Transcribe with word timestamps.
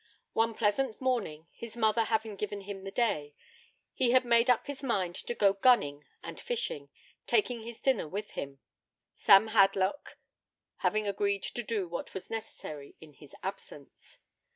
One 0.33 0.55
pleasant 0.55 0.99
morning, 0.99 1.45
his 1.53 1.77
mother 1.77 2.05
having 2.05 2.35
given 2.35 2.61
him 2.61 2.83
the 2.83 2.89
day, 2.89 3.35
he 3.93 4.09
had 4.09 4.25
made 4.25 4.49
up 4.49 4.65
his 4.65 4.81
mind 4.81 5.13
to 5.13 5.35
go 5.35 5.53
gunning 5.53 6.05
and 6.23 6.39
fishing, 6.39 6.89
taking 7.27 7.61
his 7.61 7.79
dinner 7.79 8.07
with 8.07 8.31
him, 8.31 8.61
Sam 9.13 9.49
Hadlock 9.49 10.17
having 10.77 11.07
agreed 11.07 11.43
to 11.43 11.61
do 11.61 11.87
what 11.87 12.15
was 12.15 12.31
necessary 12.31 12.95
in 12.99 13.13
his 13.13 13.35
absence. 13.43 14.17